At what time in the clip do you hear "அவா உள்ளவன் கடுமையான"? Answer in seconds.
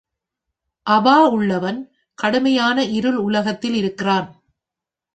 0.87-2.85